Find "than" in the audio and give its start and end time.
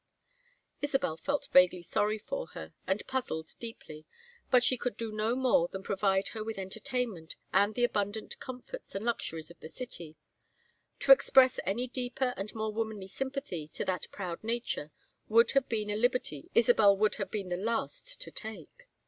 5.67-5.83